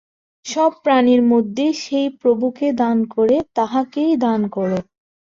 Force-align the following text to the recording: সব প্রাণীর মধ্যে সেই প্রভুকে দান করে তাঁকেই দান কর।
সব 0.45 0.71
প্রাণীর 0.83 1.21
মধ্যে 1.31 1.65
সেই 1.81 2.07
প্রভুকে 2.21 2.67
দান 2.73 2.97
করে 3.15 3.37
তাঁকেই 3.55 4.13
দান 4.23 4.41
কর। 4.47 4.69